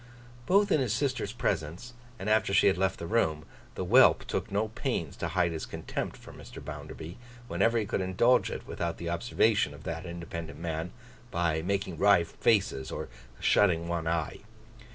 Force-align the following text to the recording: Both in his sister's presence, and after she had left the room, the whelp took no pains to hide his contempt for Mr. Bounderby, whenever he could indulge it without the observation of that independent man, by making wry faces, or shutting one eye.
Both 0.47 0.71
in 0.71 0.79
his 0.81 0.93
sister's 0.93 1.31
presence, 1.31 1.93
and 2.17 2.27
after 2.27 2.55
she 2.55 2.65
had 2.65 2.75
left 2.79 2.97
the 2.97 3.05
room, 3.05 3.45
the 3.75 3.85
whelp 3.85 4.23
took 4.25 4.49
no 4.51 4.69
pains 4.69 5.15
to 5.17 5.27
hide 5.27 5.51
his 5.51 5.67
contempt 5.67 6.17
for 6.17 6.33
Mr. 6.33 6.57
Bounderby, 6.59 7.19
whenever 7.47 7.77
he 7.77 7.85
could 7.85 8.01
indulge 8.01 8.49
it 8.49 8.65
without 8.65 8.97
the 8.97 9.09
observation 9.11 9.75
of 9.75 9.83
that 9.83 10.07
independent 10.07 10.57
man, 10.57 10.91
by 11.29 11.61
making 11.61 11.99
wry 11.99 12.23
faces, 12.23 12.89
or 12.89 13.09
shutting 13.39 13.87
one 13.87 14.07
eye. 14.07 14.39